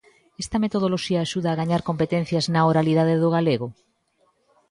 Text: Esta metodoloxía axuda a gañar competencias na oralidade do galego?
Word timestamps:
Esta 0.43 0.57
metodoloxía 0.63 1.19
axuda 1.21 1.49
a 1.51 1.57
gañar 1.61 1.81
competencias 1.89 2.45
na 2.53 2.61
oralidade 2.71 3.15
do 3.21 3.29
galego? 3.35 3.67